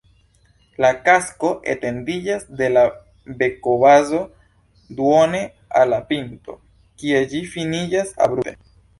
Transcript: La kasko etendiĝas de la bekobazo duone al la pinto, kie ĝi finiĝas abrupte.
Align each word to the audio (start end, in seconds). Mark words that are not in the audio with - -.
La 0.83 0.89
kasko 1.07 1.49
etendiĝas 1.73 2.45
de 2.61 2.69
la 2.71 2.85
bekobazo 3.41 4.21
duone 5.01 5.41
al 5.81 5.93
la 5.95 5.99
pinto, 6.13 6.55
kie 7.03 7.21
ĝi 7.35 7.43
finiĝas 7.53 8.11
abrupte. 8.29 8.55